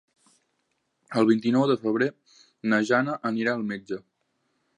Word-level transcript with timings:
El 1.21 1.29
vint-i-nou 1.31 1.67
de 1.73 1.77
febrer 1.83 2.09
na 2.73 2.81
Jana 2.93 3.19
anirà 3.33 3.55
al 3.61 3.67
metge. 3.75 4.01